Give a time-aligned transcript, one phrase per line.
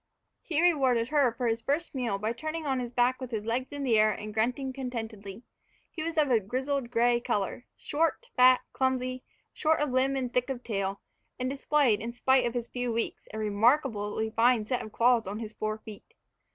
[0.41, 3.71] HE rewarded her for his first meal by turning on his back with his legs
[3.71, 5.43] in the air and grunting contentedly.
[5.91, 9.21] He was of a grizzled gray color, soft, fat, clumsy,
[9.53, 11.01] short of limb and thick of tail,
[11.39, 15.37] and displayed, in spite of his few weeks, a remarkably fine set of claws on
[15.37, 16.15] his fore feet.